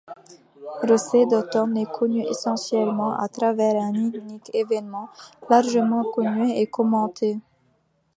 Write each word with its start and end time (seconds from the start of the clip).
Rosée 0.81 1.27
d'automne 1.27 1.77
est 1.77 1.85
connu 1.91 2.23
essentiellement 2.25 3.15
à 3.15 3.27
travers 3.29 3.75
un 3.79 3.93
unique 3.93 4.49
événement, 4.51 5.09
largement 5.47 6.03
connu 6.05 6.49
et 6.49 6.65
commenté. 6.65 7.39